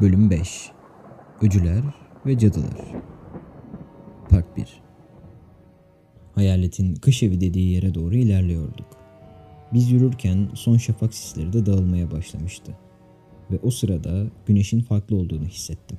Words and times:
Bölüm 0.00 0.30
5 0.30 0.70
Öcüler 1.42 1.82
ve 2.26 2.38
Cadılar 2.38 2.92
Part 4.30 4.56
1 4.56 4.82
Hayaletin 6.34 6.94
kış 6.94 7.22
evi 7.22 7.40
dediği 7.40 7.72
yere 7.72 7.94
doğru 7.94 8.14
ilerliyorduk. 8.14 8.86
Biz 9.72 9.90
yürürken 9.90 10.48
son 10.54 10.76
şafak 10.76 11.14
sisleri 11.14 11.52
de 11.52 11.66
dağılmaya 11.66 12.10
başlamıştı. 12.10 12.76
Ve 13.50 13.58
o 13.62 13.70
sırada 13.70 14.26
güneşin 14.46 14.80
farklı 14.80 15.16
olduğunu 15.16 15.44
hissettim. 15.44 15.98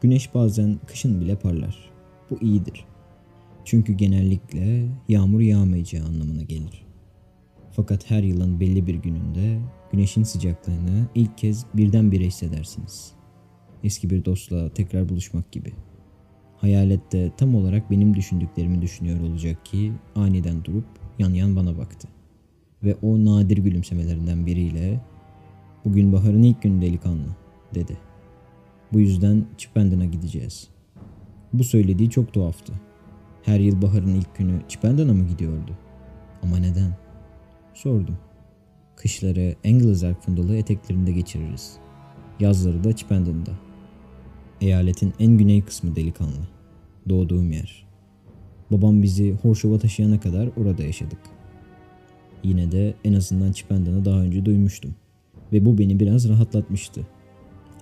Güneş 0.00 0.34
bazen 0.34 0.78
kışın 0.86 1.20
bile 1.20 1.36
parlar. 1.36 1.90
Bu 2.30 2.38
iyidir. 2.40 2.84
Çünkü 3.64 3.92
genellikle 3.92 4.88
yağmur 5.08 5.40
yağmayacağı 5.40 6.06
anlamına 6.06 6.42
gelir. 6.42 6.91
Fakat 7.76 8.10
her 8.10 8.22
yılın 8.22 8.60
belli 8.60 8.86
bir 8.86 8.94
gününde 8.94 9.58
güneşin 9.92 10.22
sıcaklığını 10.22 11.06
ilk 11.14 11.38
kez 11.38 11.66
birdenbire 11.74 12.24
hissedersiniz. 12.26 13.12
Eski 13.84 14.10
bir 14.10 14.24
dostla 14.24 14.68
tekrar 14.68 15.08
buluşmak 15.08 15.52
gibi. 15.52 15.72
Hayalet 16.56 17.12
de 17.12 17.32
tam 17.36 17.54
olarak 17.54 17.90
benim 17.90 18.16
düşündüklerimi 18.16 18.82
düşünüyor 18.82 19.20
olacak 19.20 19.64
ki 19.64 19.92
aniden 20.14 20.64
durup 20.64 20.84
yan 21.18 21.34
yan 21.34 21.56
bana 21.56 21.78
baktı. 21.78 22.08
Ve 22.82 22.94
o 23.02 23.24
nadir 23.24 23.58
gülümsemelerinden 23.58 24.46
biriyle 24.46 25.00
''Bugün 25.84 26.12
baharın 26.12 26.42
ilk 26.42 26.62
günü 26.62 26.82
delikanlı'' 26.82 27.36
dedi. 27.74 27.98
Bu 28.92 29.00
yüzden 29.00 29.46
Çipendon'a 29.58 30.04
gideceğiz. 30.04 30.68
Bu 31.52 31.64
söylediği 31.64 32.10
çok 32.10 32.32
tuhaftı. 32.32 32.72
Her 33.42 33.60
yıl 33.60 33.82
baharın 33.82 34.14
ilk 34.14 34.36
günü 34.36 34.60
Çipendon'a 34.68 35.12
mı 35.12 35.26
gidiyordu? 35.28 35.72
Ama 36.42 36.56
neden? 36.56 37.01
Sordum. 37.82 38.18
Kışları 38.96 39.54
Anglezark 39.64 40.22
fundalı 40.22 40.56
eteklerinde 40.56 41.12
geçiririz. 41.12 41.76
Yazları 42.40 42.84
da 42.84 42.96
Çipendon'da. 42.96 43.50
Eyaletin 44.60 45.12
en 45.18 45.38
güney 45.38 45.62
kısmı 45.62 45.96
delikanlı. 45.96 46.48
Doğduğum 47.08 47.52
yer. 47.52 47.86
Babam 48.70 49.02
bizi 49.02 49.32
Horşov'a 49.32 49.78
taşıyana 49.78 50.20
kadar 50.20 50.48
orada 50.56 50.82
yaşadık. 50.82 51.18
Yine 52.42 52.72
de 52.72 52.94
en 53.04 53.12
azından 53.12 53.52
Çipendon'u 53.52 54.04
daha 54.04 54.20
önce 54.20 54.44
duymuştum. 54.44 54.94
Ve 55.52 55.64
bu 55.64 55.78
beni 55.78 56.00
biraz 56.00 56.28
rahatlatmıştı. 56.28 57.06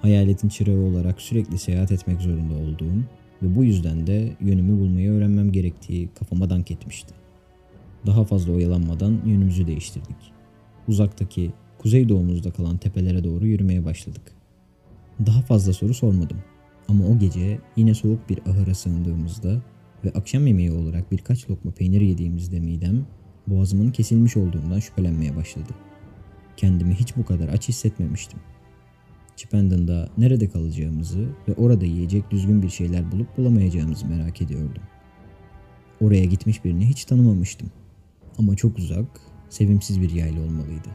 Hayaletin 0.03 0.48
çırağı 0.48 0.81
olarak 0.81 1.21
sürekli 1.21 1.59
seyahat 1.59 1.93
etmek 1.93 2.21
zorunda 2.21 2.55
olduğum 2.55 3.05
ve 3.43 3.56
bu 3.56 3.65
yüzden 3.65 4.06
de 4.06 4.37
yönümü 4.41 4.81
bulmayı 4.81 5.11
öğrenmem 5.11 5.53
gerektiği 5.53 6.09
kafama 6.09 6.51
dank 6.51 6.71
etmişti. 6.71 7.20
Daha 8.06 8.25
fazla 8.25 8.53
oyalanmadan 8.53 9.20
yönümüzü 9.27 9.67
değiştirdik. 9.67 10.33
Uzaktaki, 10.89 11.53
kuzeydoğumuzda 11.79 12.51
kalan 12.51 12.77
tepelere 12.77 13.25
doğru 13.25 13.47
yürümeye 13.47 13.84
başladık. 13.84 14.23
Daha 15.27 15.43
fazla 15.43 15.73
soru 15.73 15.95
sormadım. 15.95 16.39
Ama 16.89 17.06
o 17.06 17.19
gece 17.19 17.59
yine 17.77 17.95
soğuk 17.95 18.31
bir 18.31 18.39
ahıra 18.39 18.75
sığındığımızda 18.75 19.62
ve 20.05 20.11
akşam 20.11 20.47
yemeği 20.47 20.73
olarak 20.73 21.12
birkaç 21.12 21.51
lokma 21.51 21.71
peynir 21.71 22.01
yediğimizde 22.01 22.61
midem 22.61 23.06
boğazımın 23.47 23.91
kesilmiş 23.91 24.37
olduğundan 24.37 24.78
şüphelenmeye 24.78 25.37
başladı. 25.37 25.73
Kendimi 26.56 26.95
hiç 26.95 27.17
bu 27.17 27.25
kadar 27.25 27.48
aç 27.48 27.69
hissetmemiştim. 27.69 28.39
Chipendon'da 29.37 30.09
nerede 30.19 30.48
kalacağımızı 30.48 31.28
ve 31.48 31.55
orada 31.55 31.84
yiyecek 31.84 32.31
düzgün 32.31 32.62
bir 32.62 32.69
şeyler 32.69 33.12
bulup 33.12 33.37
bulamayacağımızı 33.37 34.06
merak 34.06 34.43
ediyordum. 34.43 34.83
Oraya 36.01 36.25
gitmiş 36.25 36.65
birini 36.65 36.87
hiç 36.87 37.05
tanımamıştım. 37.05 37.71
Ama 38.39 38.56
çok 38.56 38.78
uzak, 38.78 39.06
sevimsiz 39.48 40.00
bir 40.00 40.11
yayla 40.11 40.42
olmalıydı. 40.42 40.89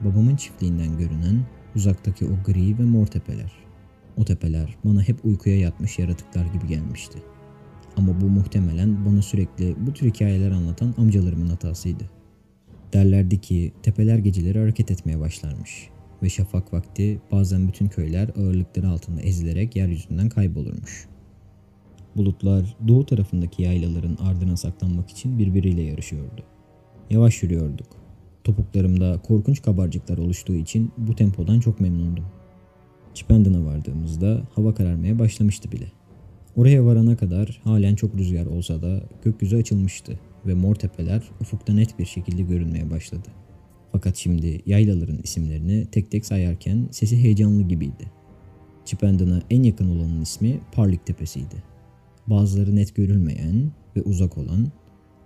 Babamın 0.00 0.36
çiftliğinden 0.36 0.98
görünen 0.98 1.46
uzaktaki 1.76 2.26
o 2.26 2.42
gri 2.46 2.78
ve 2.78 2.82
mor 2.82 3.06
tepeler. 3.06 3.52
O 4.16 4.24
tepeler 4.24 4.76
bana 4.84 5.02
hep 5.02 5.24
uykuya 5.24 5.58
yatmış 5.58 5.98
yaratıklar 5.98 6.46
gibi 6.46 6.66
gelmişti. 6.66 7.18
Ama 7.96 8.20
bu 8.20 8.24
muhtemelen 8.24 9.06
bana 9.06 9.22
sürekli 9.22 9.76
bu 9.86 9.92
tür 9.92 10.06
hikayeler 10.06 10.50
anlatan 10.50 10.94
amcalarımın 10.98 11.48
hatasıydı. 11.48 12.10
Derlerdi 12.92 13.40
ki 13.40 13.72
tepeler 13.82 14.18
geceleri 14.18 14.58
hareket 14.58 14.90
etmeye 14.90 15.20
başlarmış 15.20 15.88
ve 16.22 16.28
şafak 16.28 16.72
vakti 16.72 17.20
bazen 17.32 17.68
bütün 17.68 17.88
köyler 17.88 18.28
ağırlıkları 18.28 18.88
altında 18.88 19.20
ezilerek 19.20 19.76
yeryüzünden 19.76 20.28
kaybolurmuş. 20.28 21.08
Bulutlar 22.16 22.76
doğu 22.88 23.06
tarafındaki 23.06 23.62
yaylaların 23.62 24.16
ardına 24.20 24.56
saklanmak 24.56 25.10
için 25.10 25.38
birbiriyle 25.38 25.82
yarışıyordu. 25.82 26.42
Yavaş 27.10 27.42
yürüyorduk. 27.42 27.86
Topuklarımda 28.44 29.18
korkunç 29.22 29.62
kabarcıklar 29.62 30.18
oluştuğu 30.18 30.54
için 30.54 30.92
bu 30.98 31.16
tempodan 31.16 31.60
çok 31.60 31.80
memnundum. 31.80 32.24
Çipendon'a 33.14 33.64
vardığımızda 33.64 34.42
hava 34.54 34.74
kararmaya 34.74 35.18
başlamıştı 35.18 35.72
bile. 35.72 35.92
Oraya 36.56 36.84
varana 36.84 37.16
kadar 37.16 37.60
halen 37.64 37.94
çok 37.94 38.16
rüzgar 38.16 38.46
olsa 38.46 38.82
da 38.82 39.02
gökyüzü 39.24 39.56
açılmıştı 39.56 40.18
ve 40.46 40.54
mor 40.54 40.74
tepeler 40.74 41.22
ufukta 41.40 41.72
net 41.72 41.98
bir 41.98 42.04
şekilde 42.06 42.42
görünmeye 42.42 42.90
başladı. 42.90 43.28
Fakat 43.92 44.16
şimdi 44.16 44.60
yaylaların 44.66 45.18
isimlerini 45.22 45.86
tek 45.92 46.10
tek 46.10 46.26
sayarken 46.26 46.88
sesi 46.90 47.22
heyecanlı 47.22 47.62
gibiydi. 47.62 48.10
Çipendon'a 48.84 49.42
en 49.50 49.62
yakın 49.62 49.96
olanın 49.96 50.20
ismi 50.20 50.60
Parlik 50.72 51.06
Tepesi'ydi. 51.06 51.69
Bazıları 52.30 52.76
net 52.76 52.96
görülmeyen 52.96 53.72
ve 53.96 54.02
uzak 54.02 54.38
olan, 54.38 54.68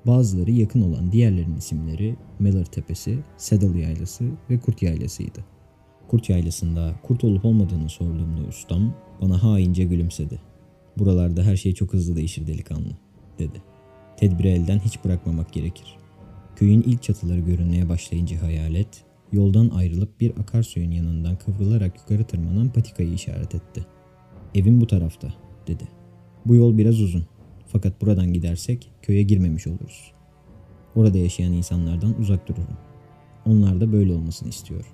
bazıları 0.06 0.50
yakın 0.50 0.80
olan 0.80 1.12
diğerlerinin 1.12 1.56
isimleri 1.56 2.16
Meller 2.38 2.64
Tepesi, 2.64 3.18
Saddle 3.36 3.80
Yaylası 3.80 4.24
ve 4.50 4.60
Kurt 4.60 4.82
Yaylası'ydı. 4.82 5.44
Kurt 6.08 6.30
Yaylası'nda 6.30 6.94
kurt 7.02 7.24
olup 7.24 7.44
olmadığını 7.44 7.88
sorduğumda 7.88 8.48
ustam 8.48 8.94
bana 9.22 9.42
haince 9.42 9.84
gülümsedi. 9.84 10.40
Buralarda 10.98 11.42
her 11.42 11.56
şey 11.56 11.74
çok 11.74 11.92
hızlı 11.92 12.16
değişir 12.16 12.46
delikanlı, 12.46 12.96
dedi. 13.38 13.62
Tedbiri 14.16 14.48
elden 14.48 14.78
hiç 14.78 15.04
bırakmamak 15.04 15.52
gerekir. 15.52 15.96
Köyün 16.56 16.82
ilk 16.82 17.02
çatıları 17.02 17.40
görünmeye 17.40 17.88
başlayınca 17.88 18.42
hayalet, 18.42 19.04
yoldan 19.32 19.68
ayrılıp 19.68 20.20
bir 20.20 20.30
akarsuyun 20.30 20.90
yanından 20.90 21.36
kıvrılarak 21.36 21.98
yukarı 21.98 22.24
tırmanan 22.24 22.72
patikayı 22.72 23.12
işaret 23.12 23.54
etti. 23.54 23.86
Evim 24.54 24.80
bu 24.80 24.86
tarafta, 24.86 25.34
dedi. 25.66 26.03
Bu 26.46 26.54
yol 26.54 26.78
biraz 26.78 27.00
uzun. 27.00 27.24
Fakat 27.66 28.00
buradan 28.02 28.32
gidersek 28.32 28.90
köye 29.02 29.22
girmemiş 29.22 29.66
oluruz. 29.66 30.12
Orada 30.96 31.18
yaşayan 31.18 31.52
insanlardan 31.52 32.20
uzak 32.20 32.48
dururum. 32.48 32.76
Onlar 33.46 33.80
da 33.80 33.92
böyle 33.92 34.12
olmasını 34.12 34.48
istiyor. 34.48 34.84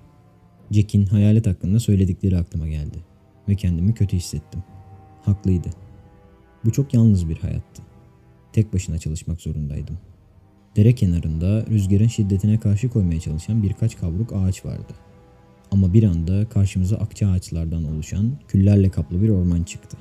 Jack'in 0.71 1.05
hayalet 1.05 1.47
hakkında 1.47 1.79
söyledikleri 1.79 2.37
aklıma 2.37 2.67
geldi 2.67 2.97
ve 3.49 3.55
kendimi 3.55 3.93
kötü 3.93 4.17
hissettim. 4.17 4.63
Haklıydı. 5.21 5.69
Bu 6.65 6.71
çok 6.71 6.93
yalnız 6.93 7.29
bir 7.29 7.37
hayattı. 7.37 7.81
Tek 8.53 8.73
başına 8.73 8.97
çalışmak 8.97 9.41
zorundaydım. 9.41 9.97
Dere 10.75 10.95
kenarında 10.95 11.65
rüzgarın 11.65 12.07
şiddetine 12.07 12.59
karşı 12.59 12.89
koymaya 12.89 13.19
çalışan 13.19 13.63
birkaç 13.63 13.97
kavruk 13.97 14.33
ağaç 14.33 14.65
vardı. 14.65 14.93
Ama 15.71 15.93
bir 15.93 16.03
anda 16.03 16.49
karşımıza 16.49 16.95
akça 16.97 17.29
ağaçlardan 17.29 17.83
oluşan 17.83 18.31
küllerle 18.47 18.89
kaplı 18.89 19.21
bir 19.21 19.29
orman 19.29 19.63
çıktı. 19.63 19.97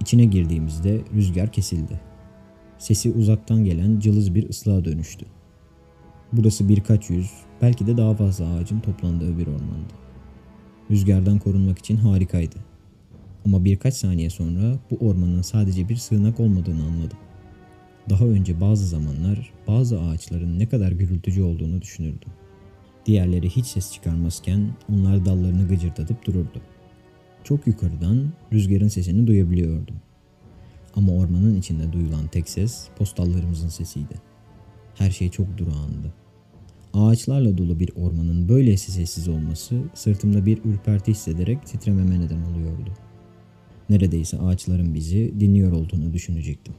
İçine 0.00 0.24
girdiğimizde 0.24 1.00
rüzgar 1.14 1.52
kesildi. 1.52 2.00
Sesi 2.78 3.12
uzaktan 3.12 3.64
gelen 3.64 4.00
cılız 4.00 4.34
bir 4.34 4.48
ıslığa 4.48 4.84
dönüştü. 4.84 5.26
Burası 6.32 6.68
birkaç 6.68 7.10
yüz, 7.10 7.30
belki 7.62 7.86
de 7.86 7.96
daha 7.96 8.14
fazla 8.14 8.54
ağacın 8.54 8.80
toplandığı 8.80 9.38
bir 9.38 9.46
ormandı. 9.46 9.94
Rüzgardan 10.90 11.38
korunmak 11.38 11.78
için 11.78 11.96
harikaydı. 11.96 12.56
Ama 13.44 13.64
birkaç 13.64 13.94
saniye 13.94 14.30
sonra 14.30 14.78
bu 14.90 15.06
ormanın 15.06 15.42
sadece 15.42 15.88
bir 15.88 15.96
sığınak 15.96 16.40
olmadığını 16.40 16.84
anladım. 16.84 17.18
Daha 18.10 18.24
önce 18.24 18.60
bazı 18.60 18.86
zamanlar 18.86 19.52
bazı 19.68 20.00
ağaçların 20.00 20.58
ne 20.58 20.68
kadar 20.68 20.92
gürültücü 20.92 21.42
olduğunu 21.42 21.82
düşünürdüm. 21.82 22.32
Diğerleri 23.06 23.50
hiç 23.50 23.66
ses 23.66 23.92
çıkarmazken 23.92 24.70
onlar 24.92 25.24
dallarını 25.24 25.68
gıcırdatıp 25.68 26.26
dururdu. 26.26 26.60
Çok 27.44 27.66
yukarıdan 27.66 28.32
rüzgarın 28.52 28.88
sesini 28.88 29.26
duyabiliyordum. 29.26 29.96
Ama 30.94 31.12
ormanın 31.12 31.58
içinde 31.58 31.92
duyulan 31.92 32.26
tek 32.26 32.48
ses 32.48 32.88
postallarımızın 32.98 33.68
sesiydi. 33.68 34.14
Her 34.94 35.10
şey 35.10 35.28
çok 35.30 35.58
durağandı. 35.58 36.12
Ağaçlarla 36.94 37.58
dolu 37.58 37.80
bir 37.80 37.90
ormanın 37.96 38.48
böylesi 38.48 38.92
sessiz 38.92 39.28
olması 39.28 39.80
sırtımda 39.94 40.46
bir 40.46 40.64
ürperti 40.64 41.10
hissederek 41.10 41.66
titrememe 41.66 42.20
neden 42.20 42.42
oluyordu. 42.42 42.90
Neredeyse 43.90 44.38
ağaçların 44.38 44.94
bizi 44.94 45.40
dinliyor 45.40 45.72
olduğunu 45.72 46.12
düşünecektim. 46.12 46.74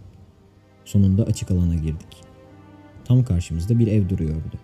Sonunda 0.85 1.23
açık 1.23 1.51
alana 1.51 1.75
girdik. 1.75 2.23
Tam 3.05 3.23
karşımızda 3.23 3.79
bir 3.79 3.87
ev 3.87 4.09
duruyordu. 4.09 4.59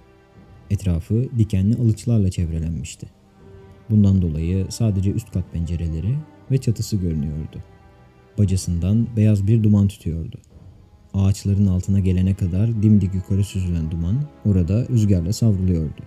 Etrafı 0.69 1.25
dikenli 1.37 1.75
alıçlarla 1.75 2.31
çevrelenmişti. 2.31 3.07
Bundan 3.89 4.21
dolayı 4.21 4.65
sadece 4.69 5.11
üst 5.11 5.31
kat 5.31 5.53
pencereleri 5.53 6.15
ve 6.51 6.57
çatısı 6.57 6.95
görünüyordu. 6.95 7.63
Bacasından 8.37 9.07
beyaz 9.15 9.47
bir 9.47 9.63
duman 9.63 9.87
tütüyordu. 9.87 10.37
Ağaçların 11.13 11.67
altına 11.67 11.99
gelene 11.99 12.33
kadar 12.33 12.83
dimdik 12.83 13.15
yukarı 13.15 13.43
süzülen 13.43 13.91
duman 13.91 14.15
orada 14.45 14.87
rüzgarla 14.87 15.33
savruluyordu. 15.33 16.01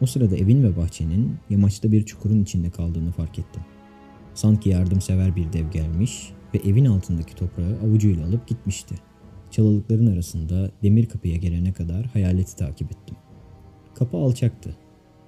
O 0.00 0.06
sırada 0.06 0.36
evin 0.36 0.62
ve 0.62 0.76
bahçenin 0.76 1.36
yamaçta 1.50 1.92
bir 1.92 2.06
çukurun 2.06 2.42
içinde 2.42 2.70
kaldığını 2.70 3.12
fark 3.12 3.38
ettim. 3.38 3.62
Sanki 4.34 4.68
yardımsever 4.68 5.36
bir 5.36 5.52
dev 5.52 5.70
gelmiş 5.70 6.32
ve 6.54 6.58
evin 6.58 6.84
altındaki 6.84 7.34
toprağı 7.34 7.78
avucuyla 7.84 8.26
alıp 8.26 8.48
gitmişti. 8.48 8.94
Çalılıkların 9.50 10.06
arasında 10.06 10.70
demir 10.82 11.06
kapıya 11.06 11.36
gelene 11.36 11.72
kadar 11.72 12.06
hayaleti 12.06 12.56
takip 12.56 12.92
ettim. 12.92 13.16
Kapı 13.94 14.16
alçaktı. 14.16 14.76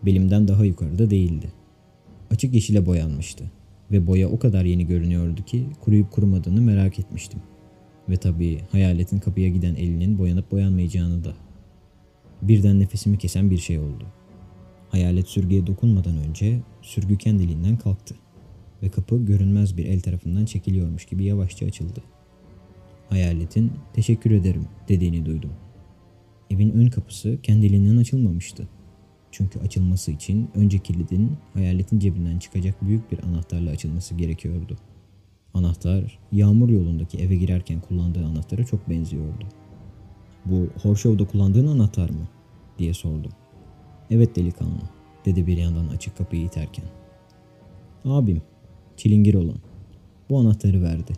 Belimden 0.03 0.49
daha 0.49 0.65
yukarıda 0.65 1.11
değildi. 1.11 1.53
Açık 2.35 2.55
yeşile 2.55 2.87
boyanmıştı 2.87 3.45
ve 3.91 4.07
boya 4.07 4.29
o 4.29 4.39
kadar 4.39 4.65
yeni 4.65 4.87
görünüyordu 4.87 5.45
ki 5.45 5.67
kuruyup 5.81 6.11
kurumadığını 6.11 6.61
merak 6.61 6.99
etmiştim. 6.99 7.41
Ve 8.09 8.17
tabii 8.17 8.61
hayaletin 8.73 9.19
kapıya 9.19 9.49
giden 9.49 9.75
elinin 9.75 10.19
boyanıp 10.19 10.53
boyanmayacağını 10.53 11.25
da. 11.25 11.35
Birden 12.43 12.81
nefesimi 12.81 13.19
kesen 13.19 13.51
bir 13.51 13.59
şey 13.59 13.79
oldu. 13.79 14.07
Hayalet 14.89 15.29
sürgüye 15.29 15.67
dokunmadan 15.67 16.17
önce 16.17 16.61
sürgü 16.83 17.19
kendiliğinden 17.19 17.77
kalktı 17.77 18.15
ve 18.83 18.89
kapı 18.89 19.25
görünmez 19.25 19.77
bir 19.77 19.85
el 19.85 20.01
tarafından 20.01 20.45
çekiliyormuş 20.45 21.05
gibi 21.05 21.25
yavaşça 21.25 21.67
açıldı. 21.67 22.03
Hayaletin 23.09 23.73
teşekkür 23.93 24.31
ederim 24.31 24.67
dediğini 24.89 25.27
duydum. 25.27 25.53
Evin 26.51 26.71
ön 26.71 26.87
kapısı 26.87 27.39
kendiliğinden 27.43 27.97
açılmamıştı. 27.97 28.69
Çünkü 29.35 29.61
açılması 29.61 30.11
için 30.11 30.51
önce 30.55 30.79
kilidin 30.79 31.33
hayaletin 31.55 31.99
cebinden 31.99 32.39
çıkacak 32.39 32.83
büyük 32.83 33.13
bir 33.13 33.25
anahtarla 33.25 33.71
açılması 33.71 34.15
gerekiyordu. 34.15 34.77
Anahtar 35.55 36.19
yağmur 36.33 36.69
yolundaki 36.69 37.19
eve 37.19 37.37
girerken 37.37 37.81
kullandığı 37.81 38.27
anahtara 38.27 38.65
çok 38.65 38.91
benziyordu. 38.91 39.45
Bu 40.45 40.69
Horshow'da 40.83 41.31
kullandığın 41.31 41.67
anahtar 41.67 42.11
mı? 42.11 42.29
diye 42.79 42.95
sordum. 42.95 43.33
Evet 44.11 44.37
delikanlı 44.37 44.83
dedi 45.25 45.47
bir 45.47 45.57
yandan 45.57 45.89
açık 45.89 46.17
kapıyı 46.17 46.43
iterken. 46.43 46.85
Abim, 48.05 48.43
çilingir 48.97 49.35
olan. 49.35 49.59
Bu 50.31 50.39
anahtarı 50.39 50.83
verdi. 50.83 51.13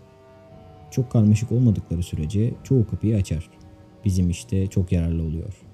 Çok 0.91 1.11
karmaşık 1.11 1.53
olmadıkları 1.53 2.03
sürece 2.03 2.55
çoğu 2.65 2.87
kapıyı 2.87 3.17
açar. 3.17 3.51
Bizim 4.05 4.31
işte 4.31 4.67
çok 4.67 4.93
yararlı 4.93 5.23
oluyor. 5.23 5.66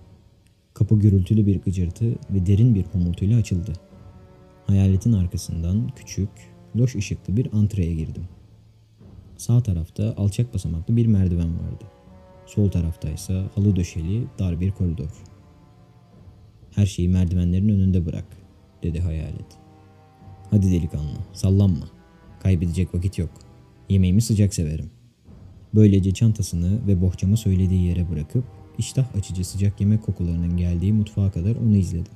Kapı 0.74 0.98
gürültülü 0.98 1.46
bir 1.46 1.60
gıcırtı 1.60 2.10
ve 2.30 2.46
derin 2.46 2.74
bir 2.74 2.84
homurtuyla 2.84 3.38
açıldı. 3.38 3.72
Hayaletin 4.66 5.12
arkasından 5.12 5.88
küçük, 5.96 6.28
loş 6.76 6.96
ışıklı 6.96 7.36
bir 7.36 7.48
antreye 7.52 7.94
girdim. 7.94 8.24
Sağ 9.36 9.62
tarafta 9.62 10.14
alçak 10.16 10.54
basamaklı 10.54 10.96
bir 10.96 11.06
merdiven 11.06 11.58
vardı. 11.58 11.84
Sol 12.46 12.70
tarafta 12.70 13.10
ise 13.10 13.44
halı 13.54 13.76
döşeli 13.76 14.24
dar 14.38 14.60
bir 14.60 14.70
koridor. 14.70 15.10
Her 16.70 16.86
şeyi 16.86 17.08
merdivenlerin 17.08 17.68
önünde 17.68 18.06
bırak, 18.06 18.26
dedi 18.82 19.00
hayalet. 19.00 19.58
Hadi 20.50 20.72
delikanlı, 20.72 21.18
sallanma. 21.32 21.86
Kaybedecek 22.42 22.94
vakit 22.94 23.18
yok. 23.18 23.30
Yemeğimi 23.88 24.22
sıcak 24.22 24.54
severim. 24.54 24.90
Böylece 25.74 26.14
çantasını 26.14 26.86
ve 26.86 27.00
bohçamı 27.00 27.36
söylediği 27.36 27.86
yere 27.86 28.10
bırakıp 28.10 28.44
iştah 28.78 29.14
açıcı 29.16 29.44
sıcak 29.44 29.80
yemek 29.80 30.02
kokularının 30.02 30.56
geldiği 30.56 30.92
mutfağa 30.92 31.30
kadar 31.30 31.56
onu 31.56 31.76
izledim. 31.76 32.12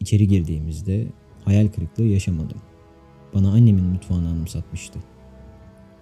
İçeri 0.00 0.28
girdiğimizde 0.28 1.06
hayal 1.44 1.68
kırıklığı 1.68 2.04
yaşamadım. 2.04 2.58
Bana 3.34 3.50
annemin 3.50 3.84
mutfağını 3.84 4.28
anımsatmıştı. 4.28 4.98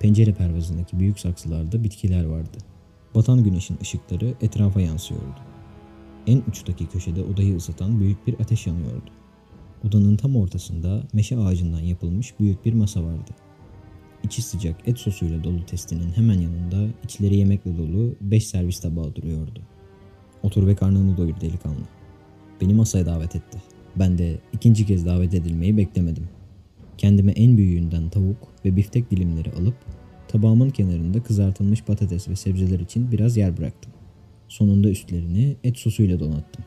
Pencere 0.00 0.32
pervazındaki 0.32 0.99
büyük 0.99 1.20
saksılarda 1.20 1.84
bitkiler 1.84 2.25
vardı. 2.25 2.58
Batan 3.14 3.44
güneşin 3.44 3.78
ışıkları 3.82 4.34
etrafa 4.40 4.81
yansıyordu. 4.81 5.40
En 6.26 6.43
uçtaki 6.49 6.87
köşede 6.87 7.22
odayı 7.22 7.56
ısıtan 7.56 8.00
büyük 8.00 8.26
bir 8.26 8.40
ateş 8.40 8.66
yanıyordu. 8.66 9.10
Odanın 9.88 10.16
tam 10.16 10.37
ortasında 10.37 11.02
meşe 11.12 11.38
ağacından 11.38 11.81
yapılmış 11.81 12.40
büyük 12.40 12.64
bir 12.64 12.72
masa 12.72 13.02
vardı. 13.05 13.31
İçi 14.25 14.43
sıcak 14.43 14.88
et 14.88 14.99
sosuyla 14.99 15.44
dolu 15.44 15.67
testinin 15.67 16.12
hemen 16.12 16.38
yanında 16.41 16.93
içleri 17.05 17.37
yemekle 17.37 17.79
dolu 17.79 18.15
beş 18.20 18.47
servis 18.47 18.81
tabağı 18.81 19.15
duruyordu. 19.15 19.62
Otur 20.43 20.67
ve 20.67 20.75
karnını 20.75 21.17
doyur 21.17 21.41
delikanlı. 21.41 21.85
Beni 22.61 22.75
masaya 22.75 23.06
davet 23.06 23.37
etti. 23.37 23.59
Ben 23.97 24.19
de 24.19 24.38
ikinci 24.53 24.87
kez 24.87 25.06
davet 25.06 25.35
edilmeyi 25.35 25.76
beklemedim. 25.76 26.29
Kendime 26.99 27.32
en 27.32 27.56
büyüğünden 27.56 28.09
tavuk 28.09 28.49
ve 28.65 28.76
biftek 28.76 29.11
dilimleri 29.11 29.53
alıp 29.53 29.75
tabağımın 30.29 30.70
kenarında 30.70 31.23
kızartılmış 31.23 31.82
patates 31.82 32.29
ve 32.29 32.37
sebzeler 32.37 32.81
için 32.81 33.12
biraz 33.12 33.37
yer 33.37 33.56
bıraktım. 33.56 33.93
Sonunda 34.49 34.88
üstlerini 34.88 35.56
et 35.65 35.79
sosuyla 35.79 36.20
donattım. 36.20 36.65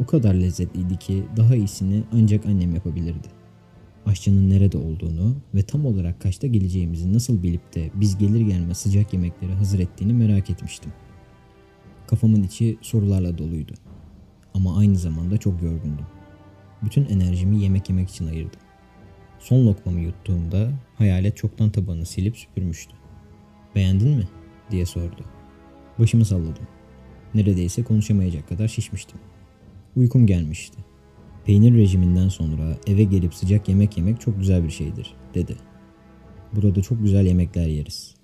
O 0.00 0.06
kadar 0.06 0.34
lezzetliydi 0.34 0.96
ki 0.96 1.24
daha 1.36 1.56
iyisini 1.56 2.02
ancak 2.12 2.46
annem 2.46 2.74
yapabilirdi. 2.74 3.28
Aşçının 4.06 4.50
nerede 4.50 4.78
olduğunu 4.78 5.36
ve 5.54 5.62
tam 5.62 5.86
olarak 5.86 6.20
kaçta 6.20 6.46
geleceğimizi 6.46 7.12
nasıl 7.12 7.42
bilip 7.42 7.74
de 7.74 7.90
biz 7.94 8.18
gelir 8.18 8.40
gelmez 8.40 8.78
sıcak 8.78 9.12
yemekleri 9.12 9.52
hazır 9.52 9.78
ettiğini 9.78 10.12
merak 10.12 10.50
etmiştim. 10.50 10.92
Kafamın 12.06 12.42
içi 12.42 12.78
sorularla 12.82 13.38
doluydu. 13.38 13.72
Ama 14.54 14.78
aynı 14.78 14.96
zamanda 14.96 15.36
çok 15.36 15.62
yorgundum. 15.62 16.06
Bütün 16.82 17.04
enerjimi 17.04 17.62
yemek 17.62 17.88
yemek 17.88 18.10
için 18.10 18.26
ayırdım. 18.26 18.60
Son 19.38 19.66
lokmamı 19.66 20.00
yuttuğumda 20.00 20.70
hayalet 20.98 21.36
çoktan 21.36 21.70
tabanı 21.70 22.06
silip 22.06 22.36
süpürmüştü. 22.36 22.92
Beğendin 23.74 24.08
mi? 24.08 24.28
diye 24.70 24.86
sordu. 24.86 25.24
Başımı 25.98 26.24
salladım. 26.24 26.66
Neredeyse 27.34 27.84
konuşamayacak 27.84 28.48
kadar 28.48 28.68
şişmiştim. 28.68 29.18
Uykum 29.96 30.26
gelmişti. 30.26 30.78
Peynir 31.44 31.74
rejiminden 31.74 32.28
sonra 32.28 32.76
eve 32.86 33.04
gelip 33.04 33.34
sıcak 33.34 33.68
yemek 33.68 33.96
yemek 33.96 34.20
çok 34.20 34.38
güzel 34.38 34.64
bir 34.64 34.70
şeydir, 34.70 35.14
dedi. 35.34 35.56
Burada 36.52 36.82
çok 36.82 37.02
güzel 37.02 37.26
yemekler 37.26 37.66
yeriz. 37.66 38.14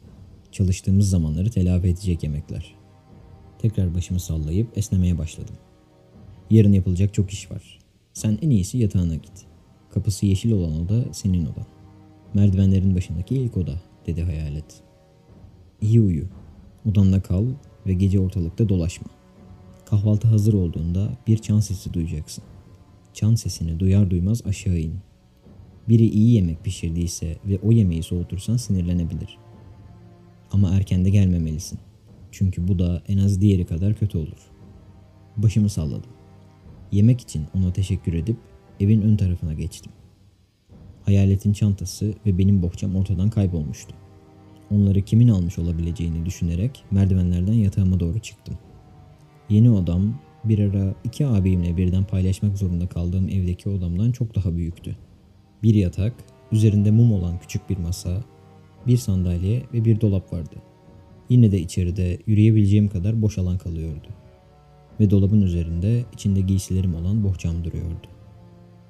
Çalıştığımız 0.53 1.11
zamanları 1.11 1.51
telafi 1.51 1.89
edecek 1.89 2.23
yemekler. 2.23 2.75
Tekrar 3.59 3.95
başımı 3.95 4.21
sallayıp 4.21 4.79
esnemeye 4.79 5.19
başladım. 5.19 5.55
Yarın 6.51 6.73
yapılacak 6.73 7.15
çok 7.15 7.31
iş 7.31 7.51
var. 7.51 7.79
Sen 8.13 8.39
en 8.43 8.51
iyisi 8.51 8.79
yatağına 8.79 9.15
git. 9.15 9.47
Kapısı 9.91 10.27
yeşil 10.27 10.53
olan 10.53 10.81
oda 10.81 11.05
senin 11.13 11.43
odan. 11.43 11.67
Merdivenlerin 12.35 12.95
başındaki 12.95 13.35
ilk 13.35 13.57
oda, 13.57 13.83
dedi 14.07 14.23
hayalet. 14.23 14.83
İyi 15.81 16.01
uyu. 16.01 16.25
Odanda 16.91 17.23
kal 17.23 17.47
ve 17.87 17.95
gece 17.95 18.21
ortalıkta 18.21 18.69
dolaşma. 18.69 19.07
Kahvaltı 19.87 20.29
hazır 20.29 20.55
olduğunda 20.55 21.11
bir 21.27 21.39
çan 21.39 21.61
sesi 21.61 21.95
duyacaksın. 21.95 22.45
Çan 23.21 23.35
sesini 23.35 23.81
duyar 23.81 24.11
duymaz 24.11 24.47
aşağı 24.47 24.79
in. 24.79 24.95
Biri 25.89 26.07
iyi 26.07 26.35
yemek 26.35 26.65
pişirdiyse 26.65 27.37
ve 27.45 27.59
o 27.59 27.73
yemeği 27.73 28.03
soğutursan 28.03 28.57
sinirlenebilir. 28.57 29.39
Ama 30.53 30.71
erken 30.71 31.05
de 31.05 31.11
gelmemelisin. 31.11 31.79
Çünkü 32.31 32.69
bu 32.69 32.79
da 32.79 33.03
en 33.09 33.19
az 33.19 33.41
diğeri 33.41 33.67
kadar 33.67 33.95
kötü 33.95 34.19
olur. 34.19 34.51
Başımı 35.37 35.69
salladım. 35.69 36.11
Yemek 36.93 37.21
için 37.21 37.47
ona 37.55 37.73
teşekkür 37.73 38.13
edip 38.13 38.37
evin 38.81 39.03
ön 39.03 39.17
tarafına 39.17 39.55
geçtim. 39.55 39.93
Hayaletin 41.03 41.53
çantası 41.53 42.15
ve 42.27 42.39
benim 42.39 42.63
bohçam 42.63 42.97
ortadan 42.97 43.31
kaybolmuştu. 43.31 43.95
Onları 44.71 45.03
kimin 45.03 45.29
almış 45.29 45.59
olabileceğini 45.59 46.27
düşünerek 46.27 46.85
merdivenlerden 46.91 47.53
yatağıma 47.53 48.01
doğru 48.01 48.19
çıktım. 48.19 48.59
Yeni 49.49 49.71
odam 49.71 50.15
bir 50.45 50.59
ara 50.59 50.95
iki 51.05 51.27
abimle 51.27 51.77
birden 51.77 52.05
paylaşmak 52.05 52.59
zorunda 52.59 52.87
kaldığım 52.87 53.29
evdeki 53.29 53.69
odamdan 53.69 54.13
çok 54.13 54.35
daha 54.35 54.57
büyüktü. 54.57 54.97
Bir 55.63 55.75
yatak, 55.75 56.15
üzerinde 56.53 56.91
mum 56.91 57.13
olan 57.13 57.39
küçük 57.39 57.71
bir 57.71 57.79
masa, 57.79 58.25
bir 58.87 58.97
sandalye 58.97 59.63
ve 59.75 59.85
bir 59.85 60.01
dolap 60.01 60.33
vardı. 60.33 60.57
Yine 61.29 61.53
de 61.53 61.61
içeride 61.61 62.19
yürüyebileceğim 62.27 62.89
kadar 62.89 63.23
boş 63.23 63.39
alan 63.39 63.59
kalıyordu. 63.59 64.09
Ve 65.01 65.11
dolabın 65.11 65.43
üzerinde 65.43 66.05
içinde 66.13 66.41
giysilerim 66.41 66.95
olan 66.95 67.25
bohçam 67.25 67.65
duruyordu. 67.65 68.07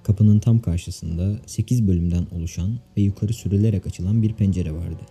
Kapının 0.02 0.38
tam 0.38 0.60
karşısında 0.60 1.36
8 1.46 1.88
bölümden 1.88 2.26
oluşan 2.36 2.78
ve 2.96 3.00
yukarı 3.00 3.32
sürülerek 3.32 3.86
açılan 3.86 4.22
bir 4.22 4.32
pencere 4.32 4.72
vardı. 4.72 5.02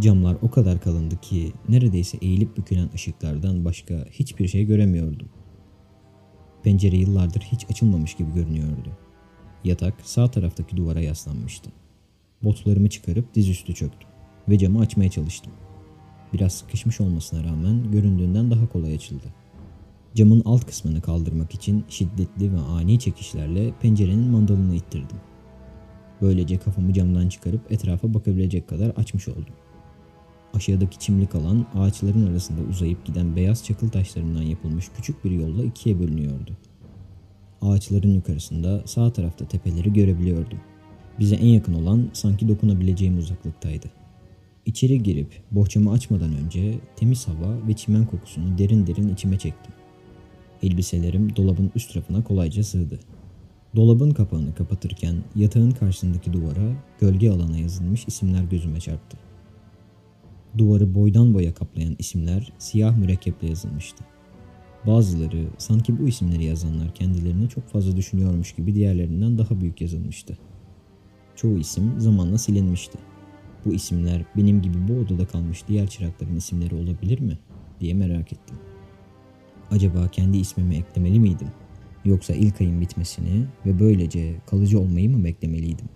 Camlar 0.00 0.36
o 0.42 0.50
kadar 0.50 0.80
kalındı 0.80 1.20
ki 1.20 1.52
neredeyse 1.68 2.18
eğilip 2.22 2.56
bükülen 2.56 2.88
ışıklardan 2.94 3.64
başka 3.64 3.94
hiçbir 4.10 4.48
şey 4.48 4.64
göremiyordum. 4.64 5.28
Pencere 6.66 6.96
yıllardır 6.96 7.40
hiç 7.40 7.70
açılmamış 7.70 8.14
gibi 8.14 8.34
görünüyordu. 8.34 8.90
Yatak 9.64 9.94
sağ 10.02 10.30
taraftaki 10.30 10.76
duvara 10.76 11.00
yaslanmıştı. 11.00 11.70
Botlarımı 12.42 12.88
çıkarıp 12.88 13.34
dizüstü 13.34 13.74
çöktüm 13.74 14.08
ve 14.48 14.58
camı 14.58 14.80
açmaya 14.80 15.10
çalıştım. 15.10 15.52
Biraz 16.32 16.52
sıkışmış 16.52 17.00
olmasına 17.00 17.44
rağmen 17.44 17.90
göründüğünden 17.92 18.50
daha 18.50 18.68
kolay 18.68 18.94
açıldı. 18.94 19.24
Camın 20.14 20.42
alt 20.44 20.66
kısmını 20.66 21.00
kaldırmak 21.00 21.54
için 21.54 21.84
şiddetli 21.88 22.52
ve 22.52 22.58
ani 22.58 22.98
çekişlerle 22.98 23.72
pencerenin 23.82 24.30
mandalını 24.30 24.74
ittirdim. 24.74 25.20
Böylece 26.22 26.58
kafamı 26.58 26.92
camdan 26.92 27.28
çıkarıp 27.28 27.72
etrafa 27.72 28.14
bakabilecek 28.14 28.68
kadar 28.68 28.88
açmış 28.88 29.28
oldum. 29.28 29.54
Aşağıdaki 30.56 30.98
çimlik 30.98 31.34
alan 31.34 31.66
ağaçların 31.74 32.26
arasında 32.26 32.60
uzayıp 32.70 33.04
giden 33.04 33.36
beyaz 33.36 33.64
çakıl 33.64 33.88
taşlarından 33.88 34.42
yapılmış 34.42 34.88
küçük 34.96 35.24
bir 35.24 35.30
yolla 35.30 35.64
ikiye 35.64 35.98
bölünüyordu. 35.98 36.56
Ağaçların 37.62 38.08
yukarısında 38.08 38.82
sağ 38.86 39.12
tarafta 39.12 39.48
tepeleri 39.48 39.92
görebiliyordum. 39.92 40.58
Bize 41.18 41.36
en 41.36 41.46
yakın 41.46 41.74
olan 41.74 42.10
sanki 42.12 42.48
dokunabileceğim 42.48 43.18
uzaklıktaydı. 43.18 43.86
İçeri 44.66 45.02
girip 45.02 45.42
bohçamı 45.50 45.92
açmadan 45.92 46.36
önce 46.36 46.78
temiz 46.96 47.28
hava 47.28 47.68
ve 47.68 47.72
çimen 47.72 48.06
kokusunu 48.06 48.58
derin 48.58 48.86
derin 48.86 49.14
içime 49.14 49.38
çektim. 49.38 49.74
Elbiselerim 50.62 51.36
dolabın 51.36 51.70
üst 51.74 51.96
rafına 51.96 52.24
kolayca 52.24 52.64
sığdı. 52.64 52.98
Dolabın 53.76 54.10
kapağını 54.10 54.54
kapatırken 54.54 55.16
yatağın 55.34 55.70
karşısındaki 55.70 56.32
duvara 56.32 56.72
gölge 57.00 57.30
alana 57.30 57.58
yazılmış 57.58 58.04
isimler 58.08 58.44
gözüme 58.44 58.80
çarptı. 58.80 59.16
Duvarı 60.58 60.94
boydan 60.94 61.34
boya 61.34 61.54
kaplayan 61.54 61.96
isimler 61.98 62.52
siyah 62.58 62.96
mürekkeple 62.96 63.48
yazılmıştı. 63.48 64.04
Bazıları 64.86 65.46
sanki 65.58 65.98
bu 65.98 66.08
isimleri 66.08 66.44
yazanlar 66.44 66.94
kendilerini 66.94 67.48
çok 67.48 67.68
fazla 67.68 67.96
düşünüyormuş 67.96 68.52
gibi 68.52 68.74
diğerlerinden 68.74 69.38
daha 69.38 69.60
büyük 69.60 69.80
yazılmıştı. 69.80 70.38
Çoğu 71.36 71.58
isim 71.58 72.00
zamanla 72.00 72.38
silinmişti. 72.38 72.98
Bu 73.64 73.72
isimler 73.72 74.24
benim 74.36 74.62
gibi 74.62 74.88
bu 74.88 74.92
odada 74.92 75.26
kalmış 75.26 75.62
diğer 75.68 75.86
çırakların 75.86 76.36
isimleri 76.36 76.74
olabilir 76.74 77.20
mi 77.20 77.38
diye 77.80 77.94
merak 77.94 78.32
ettim. 78.32 78.56
Acaba 79.70 80.08
kendi 80.08 80.38
ismimi 80.38 80.76
eklemeli 80.76 81.20
miydim? 81.20 81.48
Yoksa 82.04 82.34
ilk 82.34 82.60
ayın 82.60 82.80
bitmesini 82.80 83.46
ve 83.66 83.80
böylece 83.80 84.36
kalıcı 84.46 84.80
olmayı 84.80 85.10
mı 85.10 85.24
beklemeliydim? 85.24 85.88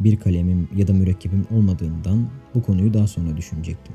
Bir 0.00 0.16
kalemim 0.16 0.68
ya 0.76 0.88
da 0.88 0.92
mürekkebim 0.92 1.46
olmadığından 1.50 2.28
bu 2.54 2.62
konuyu 2.62 2.94
daha 2.94 3.06
sonra 3.06 3.36
düşünecektim. 3.36 3.94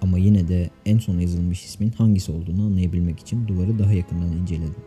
Ama 0.00 0.18
yine 0.18 0.48
de 0.48 0.70
en 0.86 0.98
son 0.98 1.18
yazılmış 1.18 1.64
ismin 1.64 1.90
hangisi 1.90 2.32
olduğunu 2.32 2.62
anlayabilmek 2.62 3.20
için 3.20 3.48
duvarı 3.48 3.78
daha 3.78 3.92
yakından 3.92 4.32
inceledim. 4.32 4.82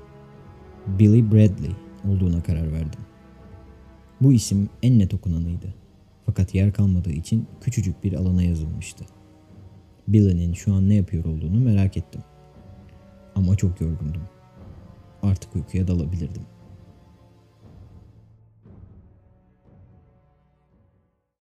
Billy 0.87 1.31
Bradley 1.31 1.75
olduğuna 2.07 2.43
karar 2.43 2.71
verdim. 2.71 2.99
Bu 4.21 4.33
isim 4.33 4.69
en 4.83 4.99
net 4.99 5.13
okunanıydı. 5.13 5.73
Fakat 6.25 6.55
yer 6.55 6.73
kalmadığı 6.73 7.11
için 7.11 7.47
küçücük 7.61 8.03
bir 8.03 8.13
alana 8.13 8.43
yazılmıştı. 8.43 9.05
Billy'nin 10.07 10.53
şu 10.53 10.73
an 10.73 10.89
ne 10.89 10.95
yapıyor 10.95 11.25
olduğunu 11.25 11.59
merak 11.59 11.97
ettim. 11.97 12.21
Ama 13.35 13.55
çok 13.55 13.81
yorgundum. 13.81 14.21
Artık 15.23 15.55
uykuya 15.55 15.87
dalabilirdim. 15.87 16.43